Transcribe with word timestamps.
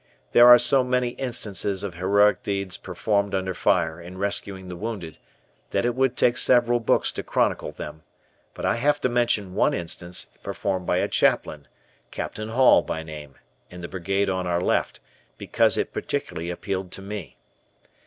There 0.31 0.47
are 0.47 0.57
so 0.57 0.83
many 0.83 1.09
instances 1.09 1.83
of 1.83 1.93
heroic 1.93 2.41
deeds 2.41 2.75
performed 2.75 3.35
under 3.35 3.53
fire 3.53 4.01
in 4.01 4.17
rescuing 4.17 4.67
the 4.67 4.75
wounded 4.75 5.19
that 5.69 5.85
it 5.85 5.93
would 5.93 6.17
take 6.17 6.37
several 6.37 6.79
books 6.79 7.11
to 7.11 7.21
chronicle 7.21 7.71
them, 7.71 8.01
but 8.55 8.65
I 8.65 8.77
have 8.77 8.99
to 9.01 9.09
mention 9.09 9.53
one 9.53 9.75
instance 9.75 10.25
performed 10.41 10.87
by 10.87 10.97
a 10.97 11.07
Chaplain, 11.07 11.67
Captain 12.09 12.49
Hall 12.49 12.81
by 12.81 13.03
name, 13.03 13.35
in 13.69 13.81
the 13.81 13.87
Brigade 13.87 14.27
on 14.27 14.47
our 14.47 14.59
left, 14.59 14.99
because 15.37 15.77
it 15.77 15.93
particularly 15.93 16.49
appealed 16.49 16.91
to 16.93 17.03
me. 17.03 17.37